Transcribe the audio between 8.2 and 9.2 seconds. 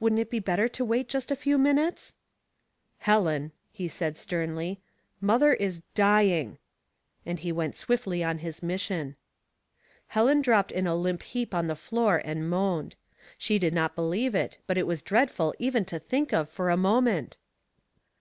on his mission.